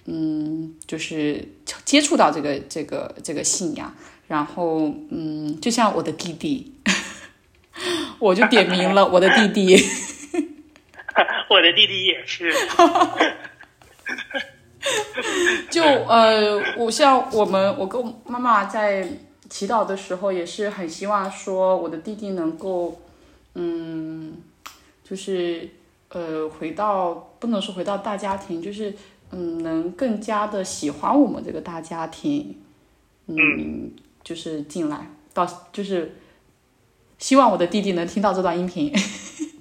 [0.06, 1.48] 嗯就是
[1.84, 3.92] 接触到这个这个这个信仰，
[4.28, 6.74] 然后嗯就像我的弟弟，
[8.20, 9.84] 我就点名了我的弟弟。
[11.50, 12.54] 我的弟弟也是。
[15.70, 19.08] 就呃，我像我们，我跟妈妈在
[19.50, 23.00] 祈祷的时候，也是很希望说我的弟弟能够，
[23.54, 24.38] 嗯，
[25.04, 25.70] 就是
[26.10, 28.94] 呃，回到不能说回到大家庭，就是
[29.32, 32.58] 嗯，能更加的喜欢我们这个大家庭，
[33.28, 33.92] 嗯，
[34.24, 36.16] 就是进来到就是
[37.20, 38.92] 希望我的弟弟能听到这段音频。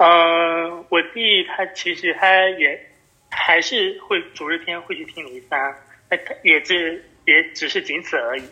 [0.00, 2.90] 呃，我弟他其实他也
[3.30, 5.76] 还是会主日天会去听弥撒，
[6.08, 8.44] 那他也只也只是仅此而已。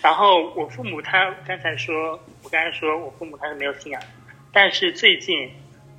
[0.00, 4.00] 然后我父母他刚才说，我刚才说我父母他是没有信仰，
[4.50, 5.52] 但是最近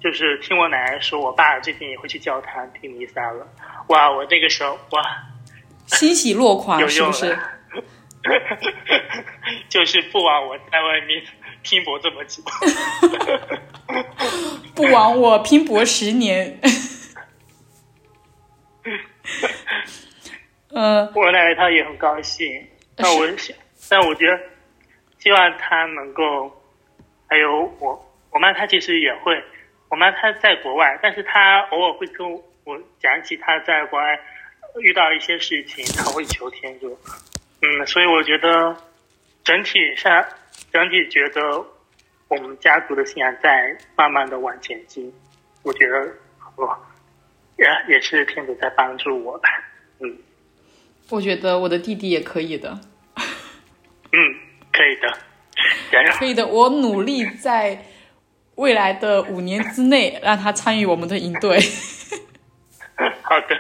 [0.04, 3.48] 就是听我奶奶说，我爸最近也会去教堂听弥撒了。
[3.90, 5.04] 哇，我那个时候哇，
[5.86, 7.38] 欣喜若狂，有是不是？
[9.70, 11.22] 就是不枉我在外面
[11.62, 12.42] 拼搏这么久。
[14.76, 16.60] 不枉我拼搏十年。
[20.72, 22.46] 呃，我奶奶她也很高兴，
[22.98, 23.58] 那我想，
[23.90, 24.40] 但我觉得
[25.18, 26.52] 希望她能够，
[27.28, 29.44] 还有我，我妈她其实也会，
[29.90, 34.20] 我妈她在国外，但是她偶尔会跟我讲起她在国外
[34.80, 36.98] 遇到一些事情，她会求天助，
[37.62, 38.78] 嗯，所以我觉得
[39.44, 40.24] 整体上，
[40.72, 41.66] 整体觉得
[42.30, 45.12] 我们家族的信仰在慢慢的往前进。
[45.64, 46.08] 我觉得
[46.56, 46.78] 我
[47.58, 49.50] 也也是天主在帮助我吧。
[50.00, 50.18] 嗯，
[51.10, 52.80] 我觉得我的弟弟也可以的。
[54.12, 54.20] 嗯，
[54.72, 55.18] 可以的，
[55.92, 56.12] 加油！
[56.14, 57.86] 可以的，我努力在
[58.56, 61.60] 未来的五年之内让他参与我们的营队。
[63.22, 63.60] 好的。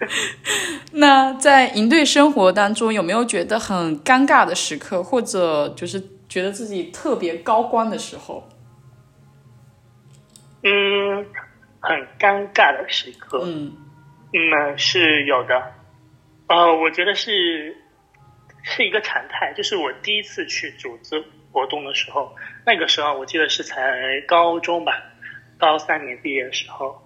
[0.92, 8.48] 那在营队生活当中，有没有觉得很尴尬的时刻，或者就是觉得自己特别高光的时候？
[10.62, 11.26] 嗯，
[11.80, 13.76] 很尴尬的时刻，嗯
[14.32, 15.72] 嗯，是有的。
[16.48, 17.76] 呃，我觉得是
[18.62, 22.34] 是一个常态，就是我第一次去组织活动的时候，
[22.66, 25.02] 那个时候我记得是才高中吧，
[25.58, 27.00] 高三年毕业的时候，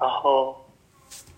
[0.00, 0.64] 然后。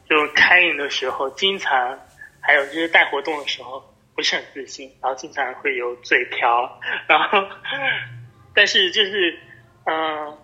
[0.09, 1.97] 就开营的时候，经常
[2.41, 3.90] 还有就是带活动的时候，
[4.21, 6.79] 不是很自信，然后经常会有嘴瓢，
[7.09, 7.49] 然后，
[8.55, 9.39] 但是就是，
[9.87, 10.37] 嗯，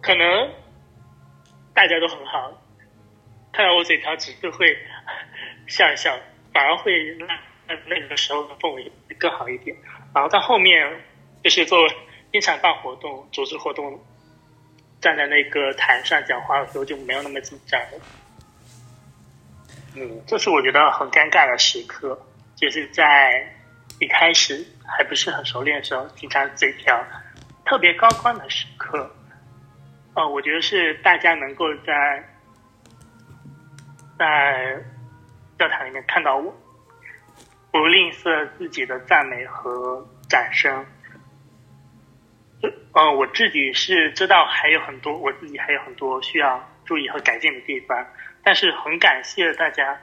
[0.00, 0.52] 可能
[1.74, 2.62] 大家都很好，
[3.52, 4.78] 看到我嘴瓢只是会
[5.66, 6.16] 笑一笑，
[6.52, 7.28] 反而会让
[7.86, 9.76] 那个时候的氛围更好一点。
[10.14, 11.02] 然后到后面
[11.42, 11.76] 就是做
[12.30, 14.00] 经常办活动、组织活动，
[15.00, 17.98] 站在那个台上讲话的时候就没有那么紧张了。
[19.96, 22.16] 嗯，这是我觉得很尴尬的时刻，
[22.56, 23.46] 就是在
[24.00, 27.04] 一开始还不是很熟练的时候，经常嘴瓢。
[27.64, 29.10] 特别高光的时刻，
[30.14, 32.22] 呃，我觉得是大家能够在
[34.18, 34.82] 在
[35.58, 36.54] 教堂里面看到我，
[37.72, 40.84] 不吝啬自己的赞美和掌声。
[42.92, 48.06] 呃，我自己是知道还有很多，我自己还有很多需要注意和改进的地方。
[48.42, 49.98] 但是很感谢大家，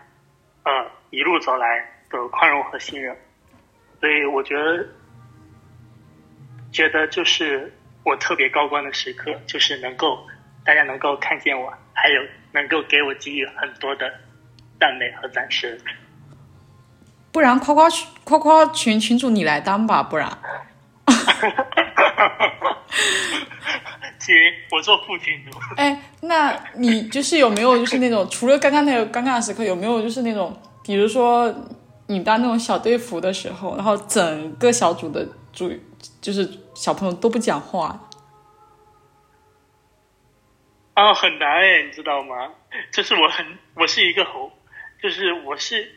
[0.64, 3.16] 呃，一路走来的宽容和信任，
[4.00, 4.88] 所以我觉得，
[6.72, 7.72] 觉得就是
[8.04, 10.20] 我特别高光的时刻，就是能够
[10.66, 12.22] 大家能够看见我，还有
[12.52, 14.12] 能够给我给予很多的
[14.80, 15.78] 赞美和掌声。
[17.32, 17.88] 不然夸夸
[18.24, 20.30] 夸夸群群主你来当吧，不然。
[24.20, 24.36] 行，
[24.72, 25.58] 我做副群主。
[25.78, 31.54] 哎，那你就是有没有就是那种除了刚刚那个尴尬的时刻，有没有就是那种，比如说
[32.12, 35.72] 你当那种小队服的时候，然后整个小组的组
[36.20, 38.10] 就是小朋友都不讲话。
[40.94, 42.52] 啊，很难哎，你知道吗？
[42.92, 44.52] 就是我很，我是一个猴，
[45.02, 45.90] 就是我是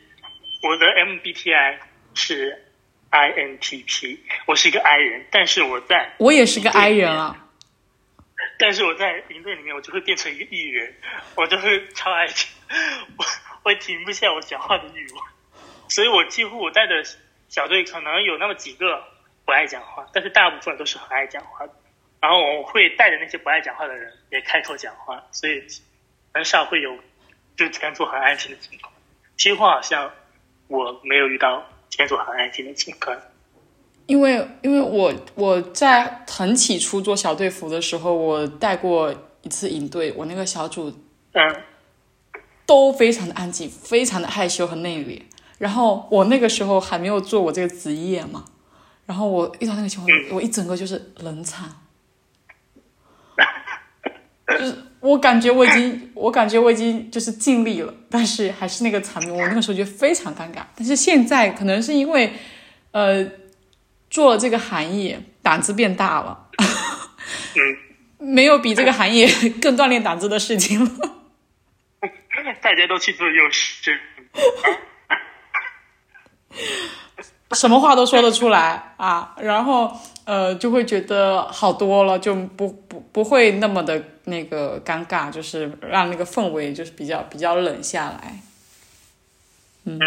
[0.63, 1.79] 我的 MBTI
[2.13, 2.63] 是
[3.11, 7.41] INTP，我是一个 I 人，但是我在我也是个 I 人啊。
[8.57, 10.95] 但是我在营队里面，我就会变成一个 E 人，
[11.35, 12.47] 我就会超爱讲，
[13.19, 13.25] 我
[13.65, 15.25] 我停不下我讲话的欲望，
[15.89, 17.03] 所以我几乎我带的
[17.49, 19.03] 小队可能有那么几个
[19.45, 21.73] 不爱讲话，但是大部分都是很爱讲话的。
[22.21, 25.63] 然后我会带着那些不爱讲话的人也开口讲话，所以
[26.33, 26.97] 很少会有
[27.55, 28.91] 就全组很安静的情况。
[29.37, 30.11] 几乎好像
[30.67, 33.15] 我没有遇到全组很安静的情况。
[34.07, 40.91] 因为，因为我我在很起初做小队服的时候，我带过一次营队，我那个小组，
[41.33, 41.63] 嗯，
[42.65, 45.21] 都非常的安静，非常的害羞和内敛。
[45.57, 48.45] 然后我那个时候还没有做我这个职业嘛，
[49.05, 51.81] 然后我遇到那个情况，我一整个就是冷场，
[54.47, 60.63] 就是我感觉我已经，我感觉我已经就是尽力了，但是还是那个场面，我那个时候觉得非常尴尬。
[60.75, 62.33] 但是现在可能是因为，
[62.91, 63.25] 呃。
[64.07, 66.47] 做了这个行业，胆子变大了。
[66.57, 69.27] 嗯，没有比这个行业
[69.61, 70.91] 更锻炼胆子的事情了。
[72.61, 73.99] 大家都去做幼师，
[77.53, 88.39] 什么话都说得出来啊，然后呃，就会觉得好多了，就不不不会那么的那个尴尬，就是让那个氛围就是比较比较冷下来。
[89.85, 89.99] 嗯。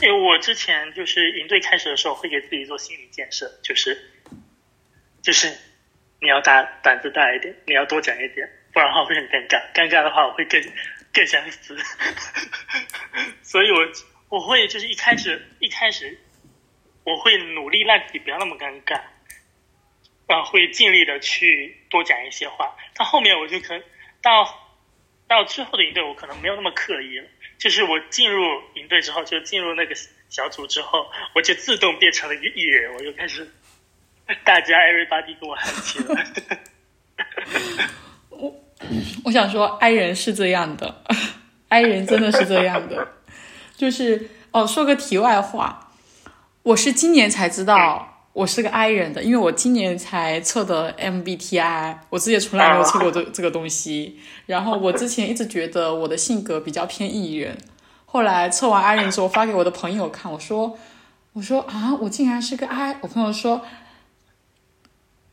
[0.00, 3.98] 因为我之前就是营队开始的时候，会给自己做心理建设，就是，
[5.20, 5.52] 就是
[6.20, 9.60] 你要大胆子大一点，你要多讲一点，不然的话会很尴尬。
[9.74, 10.62] 尴尬的话，我会更
[11.12, 11.76] 更想死。
[13.42, 13.78] 所以我
[14.30, 16.18] 我会就是一开始一开始，
[17.04, 19.00] 我会努力让自己不要那么尴尬，
[20.26, 22.74] 啊，会尽力的去多讲一些话。
[22.94, 23.82] 到后面我就可能
[24.22, 24.46] 到
[25.26, 27.26] 到最后的营队，我可能没有那么刻意了。
[27.58, 28.42] 就是我进入
[28.74, 29.94] 营队之后，就进入那个
[30.28, 33.46] 小组之后，我就自动变成了一个艺人，我就开始
[34.44, 36.26] 大家 everybody 跟我喊起来。
[38.30, 38.54] 我
[39.24, 41.04] 我想说，爱人是这样的，
[41.68, 43.12] 爱人真的是这样的，
[43.80, 45.88] 就是哦，说个题外话，
[46.64, 54.20] 我是今年才知道我是个 I 人的，因为我今年才测的 MBTI，我之前从来没有测过这这个东西。
[54.44, 57.56] 然后我之前一直觉得我的性格比较偏 E 人，
[58.04, 60.76] 后来测完 I 人之后，发给我的朋友看，我说
[61.32, 63.62] 我说啊，我竟然是个 I，我朋友说。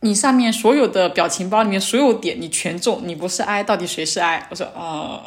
[0.01, 4.47] 你上面所有的表情包里面所有点你全中，你不是 I，到底谁是 I？
[4.51, 5.23] 我说啊，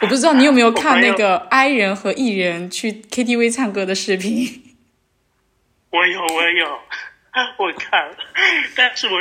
[0.00, 4.76] 我不知道你有没有 看那个 I 人和 E 人去 KTV 唱歌的视频。
[5.90, 6.78] 我有，我有，
[7.58, 8.16] 我看了，
[8.76, 9.14] 但是我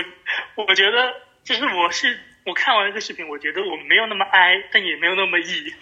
[0.67, 1.13] 我觉得
[1.43, 2.19] 就是我是。
[2.47, 5.73] 我看完那个视频，我觉得我没有那么 I，但也没有那么 E。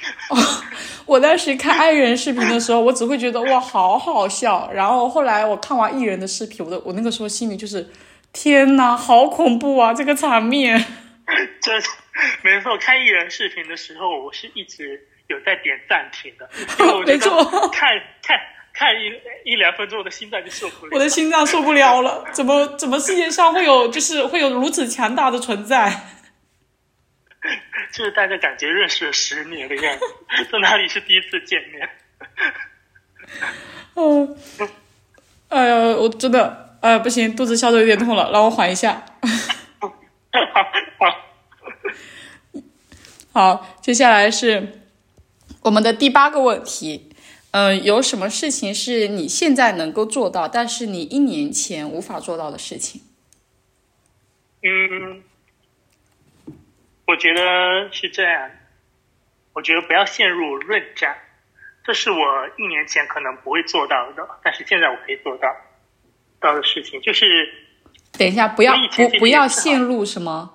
[1.06, 4.72] 我当时看 I 人视频的时候，我只会觉得哇，好好笑。
[4.74, 7.88] 然后后来我看完 E 人的视频，我的我那个时候心里就是，
[8.34, 10.84] 天呐，好恐怖啊，这个场面。
[11.62, 11.80] 这
[12.44, 16.50] 没错，看艺人视频的时候，我是一直有在点暂停的，
[16.80, 17.90] 因为我觉得看
[18.24, 18.38] 看
[18.74, 20.92] 看一一两分钟，我的心脏就受不了。
[20.94, 25.92] 我的心脏受不了了，怎么怎么世界上会有就是会有如此强大的存在？
[27.94, 30.06] 就是大家感觉认识了十年的样子，
[30.52, 31.90] 这哪里是第一次见面？
[33.94, 34.36] 哦，
[35.50, 39.06] 哎呀，我真的，哎，不行，肚子笑的有点痛了，让我缓一下。
[43.36, 44.80] 好，接下来是
[45.64, 47.12] 我们的第八个问题。
[47.52, 53.02] 嗯，有什么事情是你现在能够做到，但是你一年前无法做到的事情？
[54.64, 55.22] 嗯。
[57.08, 58.50] 我觉得是这样，
[59.52, 61.18] 我觉得不要陷入论战，
[61.86, 62.18] 这是我
[62.58, 65.50] 一年前可能不会做到的，但是现在我可以做到
[66.40, 67.26] 到的事情，就是
[68.14, 70.55] 等一下，不要不不要陷入什么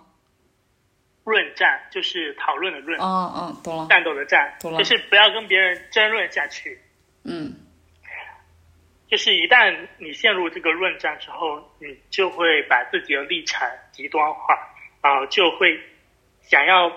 [1.24, 6.80] 论战，就是讨论的论，嗯嗯，懂了，战斗的战，懂了，就是不要跟别人争论下去，
[7.24, 7.54] 嗯，
[9.08, 14.54] 就是一旦你陷入这个论战之后，你就会把自己的立场极端化，
[15.00, 15.80] 啊，就会。
[16.42, 16.90] 想要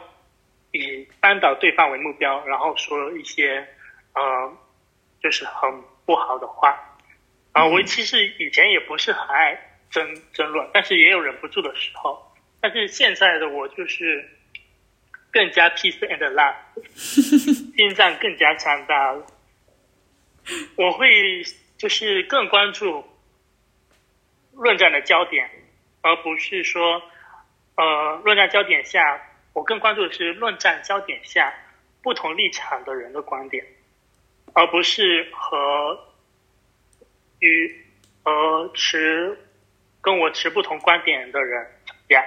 [0.71, 3.67] 以扳倒对方为目标，然后说一些
[4.15, 4.57] 呃，
[5.21, 5.69] 就是很
[6.07, 6.97] 不好的话。
[7.51, 9.55] 啊，我其实以前也不是很爱
[9.91, 12.32] 争争论，但是也有忍不住的时候。
[12.63, 14.25] 但是现在的我就是
[15.33, 16.55] 更加 peace and love，
[17.75, 19.27] 心脏更加强大了。
[20.77, 21.43] 我会
[21.77, 23.03] 就是更关注
[24.53, 25.49] 论战的焦点，
[25.99, 27.03] 而不是说
[27.75, 29.21] 呃，论战焦点下。
[29.51, 31.53] 我更关注的是论战焦点下
[32.01, 33.65] 不同立场的人的观点，
[34.53, 35.99] 而不是和
[37.39, 37.85] 与
[38.23, 39.37] 和持
[40.01, 42.23] 跟我持不同观点的人吵架。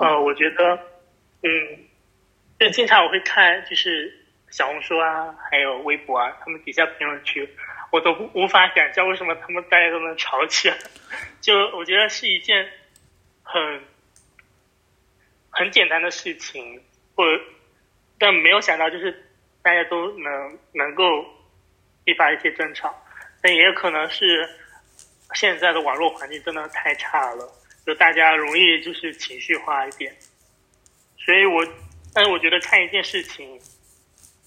[0.00, 0.78] 呃，我觉得，
[1.42, 1.50] 嗯，
[2.58, 4.12] 就经常我会看，就是
[4.50, 7.48] 小红书啊，还有微博啊，他们底下评论区，
[7.90, 10.76] 我都无法想象为什么他们大家都能吵起来。
[11.40, 12.68] 就我觉得是一件
[13.42, 13.80] 很。
[15.50, 16.80] 很简单的事情，
[17.16, 17.24] 或
[18.16, 19.10] 但没有想到就是
[19.60, 21.24] 大家都能能够
[22.04, 22.94] 引发一些争吵，
[23.42, 24.48] 但也有可能是
[25.34, 27.50] 现在的网络环境真的太差了，
[27.88, 30.14] 就大家容易就是情绪化一点。
[31.16, 31.66] 所以我，
[32.12, 33.58] 但是我觉得看一件事情，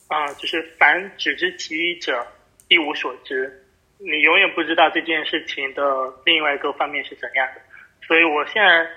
[0.07, 2.23] 啊，就是凡只知其一者
[2.67, 3.65] 一无所知，
[3.97, 5.83] 你永远不知道这件事情的
[6.23, 7.61] 另外一个方面是怎样的。
[8.05, 8.87] 所以我现在。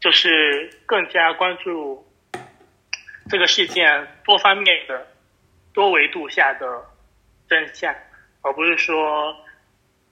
[0.00, 2.04] 就是更加关注
[3.30, 5.06] 这个事件多方面的、
[5.72, 6.84] 多维度下的
[7.48, 7.94] 真相，
[8.40, 9.32] 而不是说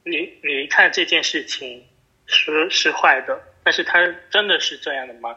[0.04, 1.84] 你你看这件事情
[2.26, 3.98] 是是坏的，但是他
[4.30, 5.36] 真的是这样的吗？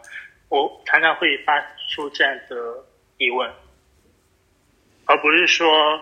[0.49, 1.59] 我常常会发
[1.89, 2.55] 出这样的
[3.17, 3.51] 疑问，
[5.05, 5.99] 而不是说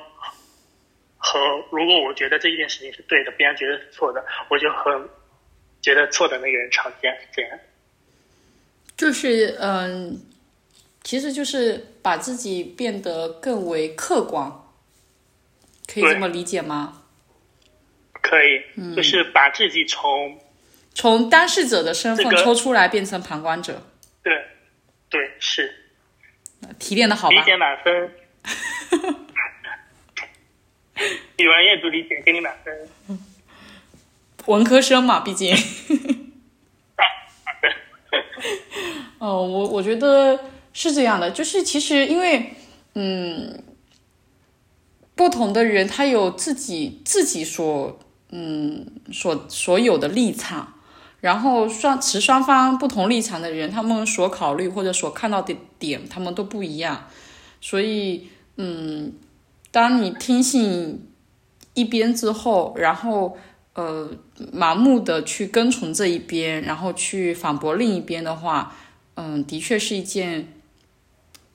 [1.17, 1.39] 和
[1.71, 5.10] 如果我觉得这一件事情是对的，别人觉得是错的，我就和
[5.81, 7.60] 觉得错的那个人吵架，是这样。
[8.97, 10.21] 就是嗯，
[11.01, 14.51] 其实就是把自己变得更为客观，
[15.88, 17.03] 可以这么理解吗？
[18.22, 20.39] 可以，就是把自己从
[20.94, 23.82] 从当事者的身份抽出来，变成旁观者。
[24.24, 24.34] 对，
[25.10, 25.74] 对，是
[26.78, 27.36] 提炼的好吧？
[27.36, 28.12] 理解满分。
[31.38, 32.89] 语文阅读理解给你满分。
[34.46, 35.56] 文科生嘛，毕竟。
[39.18, 40.39] 哦，我我觉得
[40.74, 42.54] 是这样的，就是其实因为，
[42.96, 43.64] 嗯，
[45.16, 50.80] 不同的人他有自己自己所嗯所所有的立场，
[51.22, 57.07] 然后双持双方不同立场的人，他们所考虑或者所看到的点，他们都不一样，
[57.61, 59.13] 所以嗯，
[59.72, 61.07] 当你听信
[61.74, 63.38] 一边之后，然后
[63.74, 64.09] 呃
[64.51, 68.76] 盲目的去跟从这一边，然后去反驳另一边的话，
[69.15, 70.51] 嗯，的确是一件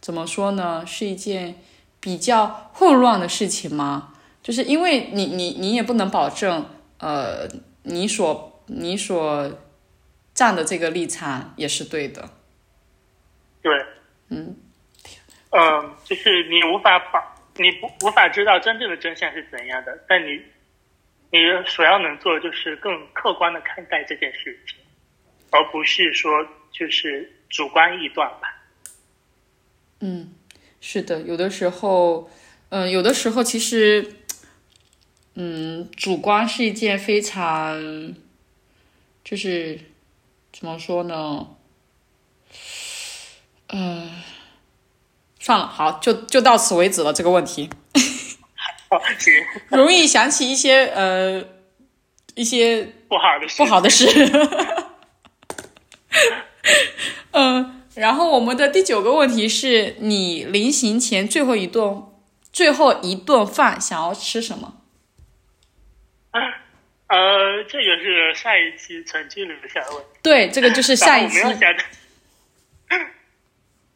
[0.00, 0.86] 怎么说呢？
[0.86, 1.56] 是一件
[1.98, 4.14] 比较混乱的事情吗？
[4.42, 6.64] 就是因为你你你也不能保证，
[6.98, 7.48] 呃，
[7.82, 9.58] 你所你所
[10.34, 12.30] 站的这个立场也是对的。
[13.62, 13.72] 对，
[14.28, 14.56] 嗯
[15.50, 20.40] 嗯，就是你无法把，你不无法知道真正的真相是怎样的，但你
[21.30, 24.78] 你所要能做的就是更客观的看待这件事情，
[25.50, 26.30] 而不是说
[26.70, 28.64] 就是主观臆断吧。
[30.00, 30.34] 嗯，
[30.80, 32.30] 是的，有的时候，
[32.68, 34.12] 嗯、有的时候其实，
[35.34, 38.14] 嗯，主观是一件非常，
[39.28, 39.80] 就是
[40.52, 41.48] 怎么说呢？
[43.66, 44.08] 呃，
[45.40, 47.12] 算了，好，就就到此为止了。
[47.12, 47.68] 这个问题
[48.88, 49.34] 哦，行，
[49.70, 51.44] 容易想起一些呃
[52.36, 54.06] 一些不好的事，不好的事。
[57.32, 62.04] 嗯，然后我们的第九个问题是你临行前最后一顿
[62.52, 64.74] 最后一顿饭想要吃什么？
[67.08, 71.84] 呃，这个是上一期曾经留下的问题，对，这个就是 下一期然后我没有想到，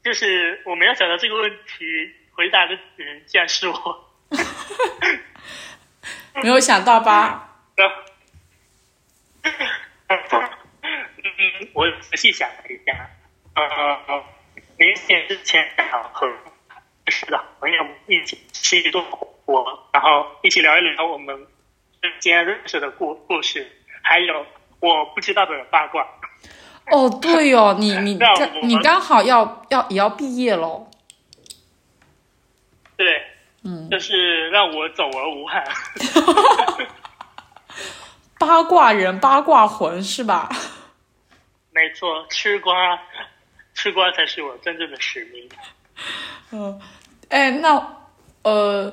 [0.02, 4.06] 就是我没有想到这个问题回答的人竟然是我。
[6.42, 7.48] 没有想到吧？
[9.42, 9.48] 嗯，
[11.74, 13.11] 我仔细想了一下，
[13.54, 14.24] 呃，
[14.78, 15.68] 明显之前
[17.08, 21.46] 是的朋友一起吃一顿火锅，然后一起聊一聊我们
[22.01, 23.70] 之间认识的故故事，
[24.03, 24.46] 还有
[24.80, 26.07] 我不知道的八卦。
[26.90, 28.18] 哦，对哦， 你你
[28.62, 30.88] 你刚好要要也要毕业喽。
[32.96, 33.22] 对，
[33.64, 35.64] 嗯，就是让我走而无憾。
[38.38, 40.48] 八卦人八卦魂是吧？
[41.72, 42.98] 没错，吃瓜，
[43.74, 45.48] 吃瓜才是我真正的使命。
[46.51, 46.80] 嗯，
[47.28, 47.96] 哎，那
[48.42, 48.92] 呃，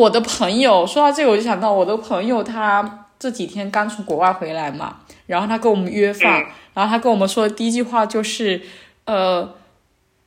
[0.00, 8.62] 我的朋友说到这个，我就想到我的朋友，他这几天刚从国外回来嘛，然后他跟我们约饭，嗯然后他跟我们说的第一句话就是，
[9.04, 9.54] 呃，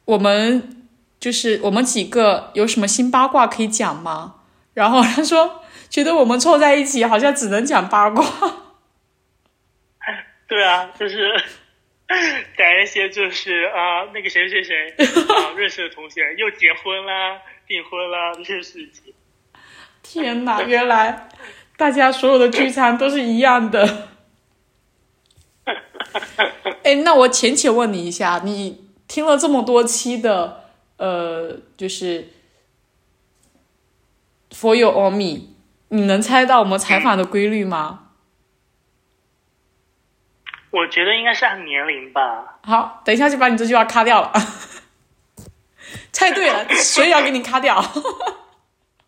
[0.05, 0.85] 我们
[1.19, 4.35] 就是我们几个有什么新八卦可以讲吗？
[4.75, 8.23] 然后他说，觉得我们凑在一起好像只能讲八卦。
[10.47, 11.33] 对啊，就是
[12.57, 19.11] 讲一些就是啊、那个谁谁谁 啊、认识的同学又结婚啦、订婚啦这些事情。
[20.03, 21.29] 天哪，原来
[21.75, 24.09] 大家所有的聚餐都是一样的。
[26.83, 30.65] 哎，那我浅浅问你一下，你听了这么多期的，
[30.97, 32.29] 呃，就是
[34.55, 35.17] 《For You or Me》，
[35.87, 38.01] 你能猜到我们采访的规律吗？
[40.71, 42.59] 我觉得应该是按年龄吧。
[42.63, 44.33] 好，等一下就把你这句话卡掉了。
[46.11, 47.83] 猜对了， 所以要给你卡掉。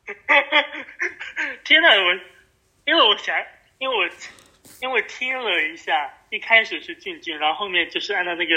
[1.64, 2.14] 天呐，我
[2.86, 3.36] 因为我想，
[3.80, 4.06] 因为我
[4.82, 8.54] 因为我听了一下，一开始是俊俊，然后后面就是按照那个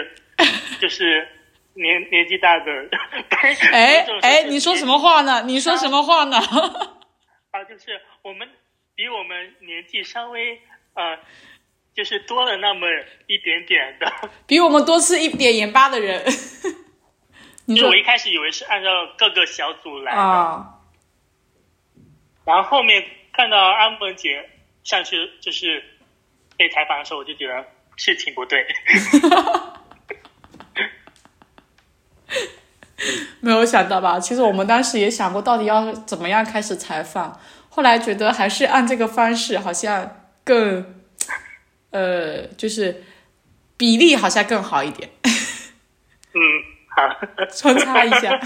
[0.78, 1.26] 就是
[1.74, 2.88] 年年纪大的。
[3.30, 5.42] 哎哎，你说什么话呢？
[5.46, 6.36] 你说什么话呢？
[7.50, 8.48] 啊，就是我们
[8.94, 10.60] 比我们年纪稍微
[10.94, 11.18] 呃，
[11.94, 12.86] 就是多了那么
[13.26, 14.12] 一点点的。
[14.46, 16.22] 比我们多吃一点盐巴的人。
[17.64, 20.74] 你说就我一开始以为是按照各个小组来的，啊？
[22.48, 24.48] 然后后面看到安文姐
[24.82, 25.84] 上去就是
[26.56, 27.62] 被采访的时候，我就觉得
[27.96, 28.66] 事情不对。
[33.40, 34.18] 没有想到吧？
[34.18, 37.38] 其实我们当时也想过，到底要怎么样开始采访，
[37.68, 41.04] 后来觉得还是按这个方式，好像更，
[41.90, 43.04] 呃，就是
[43.76, 46.40] 比例好像更好一点，嗯，
[46.96, 47.06] 好，
[47.54, 48.40] 穿插一下，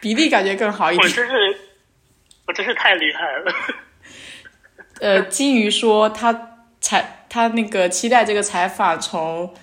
[0.00, 1.28] 比例感觉更好一我点。
[2.46, 3.52] 我真是太厉害了。
[5.00, 9.54] 呃，金鱼说他采他那个期待这个采访从。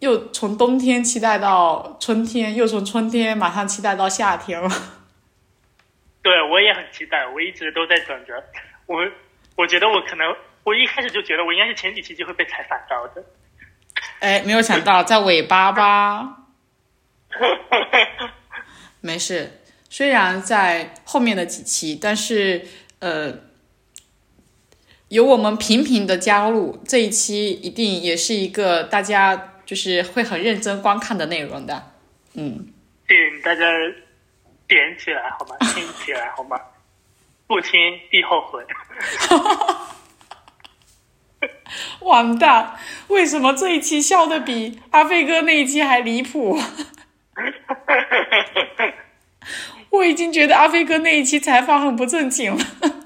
[0.00, 4.68] 又从冬天期待到春天，又从春天马上期待到夏天了。
[6.20, 8.34] 对，我也很期待，我一直都在等着。
[8.84, 8.98] 我
[9.56, 10.26] 我觉得我可能，
[10.64, 13.24] 我一开始就觉得我应该是前几期就会被采访到的。
[14.20, 16.36] 哎，没有想到在尾巴吧？
[19.00, 19.62] 没事，
[19.96, 22.66] 虽然在后面的几期，但是
[22.98, 23.32] 呃，
[25.06, 31.92] 有我们频频的加入，这一期一定也是一个大家就是会很认真观看的内容的。
[32.32, 32.72] 嗯，
[33.06, 33.64] 请大家
[34.66, 35.54] 点起来好吗？
[35.60, 36.60] 听起来好吗？
[37.46, 37.78] 不听
[38.10, 38.66] 必后悔。
[42.00, 42.76] 完蛋！
[43.06, 46.58] 为什么这一期笑的比阿飞哥那一期还离谱？
[49.96, 52.64] 我已经觉得阿飞哥那一期采访很不正经了。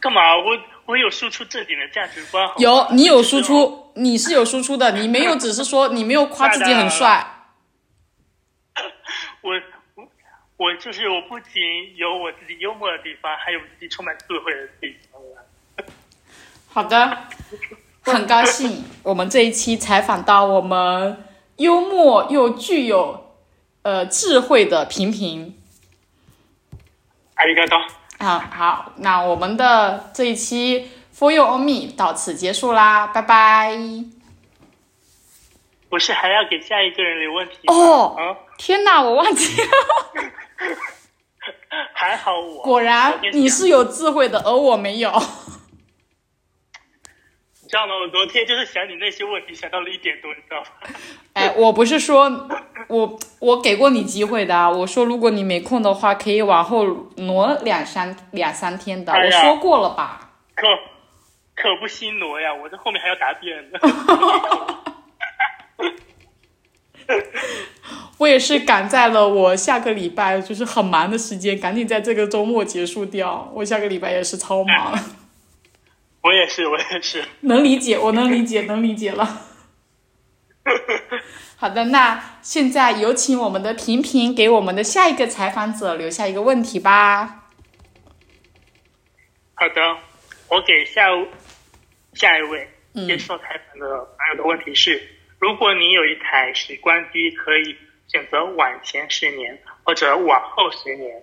[0.00, 0.36] 干嘛？
[0.36, 2.48] 我我有输出正经的价值观。
[2.58, 3.40] 有，你有输。
[3.40, 7.44] 出，你是有输出的，你没有只是说你没有夸自己很帅。
[9.42, 9.52] 我
[9.94, 10.08] 我
[10.56, 15.20] 我就是我不仅有我自己幽默的地方，还有自己充满智慧的地方。
[16.68, 17.18] 好的，
[18.02, 21.24] 很高兴我们这一期采访到我们
[21.56, 23.21] 幽默又具有
[23.82, 25.56] 呃智慧的平平。
[27.34, 27.78] 阿里嘎多。
[28.18, 33.76] 好好，那我们的这一期 For You On Me 到此结束啦，拜拜。
[35.88, 37.56] 不是还要给下一个人留问题？
[37.66, 39.68] 哦啊，天哪，我忘记了。
[41.94, 45.10] 还好我果然你是有智慧的，而我没有。
[47.60, 47.94] 你知道吗？
[47.94, 50.66] 我昨天就是想你那些问题，想到了一点多，你知道吗？
[51.32, 52.28] 哎，我不是说
[52.88, 56.84] 我我给过你机会的啊，我说如果你没空的话，可以往后
[57.16, 60.32] 挪两三两三天的，哎我说过了吧？
[60.54, 60.66] 可
[61.54, 62.52] 可不心挪呀！
[62.54, 63.78] 我这后面还要答辩呢。
[68.18, 73.50] 我也是赶在了我下个礼拜就是很忙的时间，赶紧在这个周末结束掉。
[73.54, 74.96] 我下个礼拜也是超忙，
[76.22, 77.24] 我也是，我也是。
[77.40, 79.42] 能理解，我能理解，能理解了。
[81.62, 87.44] 好的，那现在有请我们的平平给我们的下一个采访者留下一个问题吧。
[89.54, 89.96] 好的，
[90.48, 91.02] 我给下
[92.14, 95.08] 下一位嗯接受采访的朋友的问题是：
[95.38, 97.76] 如果你有一台时光机，可以
[98.08, 101.22] 选择往前十年或者往后十年，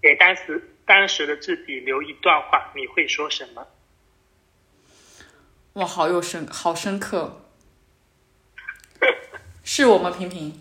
[0.00, 3.66] 给当时当时的自己留一段话，你会说什么？
[5.74, 7.42] 哇，好有深，好深刻。
[9.64, 10.60] 是我们平平。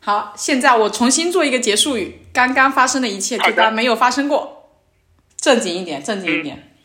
[0.00, 4.68] 好，现在我重新做一个结束语，刚刚发生的一切就当没有发生过，
[5.38, 6.76] 正经一点，正经一点。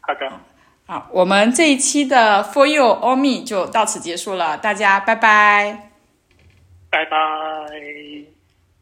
[0.00, 0.40] 好的，
[0.86, 5.90] 好，我们这一期的 For You or Me 就到此结束了，大家拜拜。
[6.90, 8.31] 拜拜。